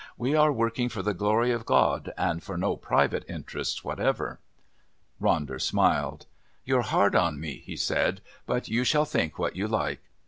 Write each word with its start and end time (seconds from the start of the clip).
We 0.17 0.33
are 0.33 0.51
working 0.51 0.89
for 0.89 1.03
the 1.03 1.13
glory 1.13 1.51
of 1.51 1.63
God 1.67 2.11
and 2.17 2.41
for 2.41 2.57
no 2.57 2.75
private 2.75 3.23
interests 3.29 3.83
whatever." 3.83 4.39
Ronder 5.21 5.61
smiled. 5.61 6.25
"You're 6.65 6.81
hard 6.81 7.15
on 7.15 7.39
me," 7.39 7.57
he 7.57 7.75
said; 7.77 8.21
"but 8.47 8.67
you 8.67 8.83
shall 8.83 9.05
think 9.05 9.37
what 9.37 9.55
you 9.55 9.67
like. 9.67 10.01